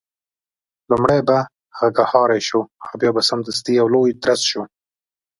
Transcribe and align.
لومړی 0.89 1.19
به 1.27 1.37
غږهارۍ 1.79 2.41
شو 2.47 2.61
او 2.85 2.91
بیا 2.99 3.11
به 3.15 3.21
سمدستي 3.29 3.71
یو 3.79 3.87
لوی 3.93 4.11
درز 4.23 4.41
شو. 4.51 4.61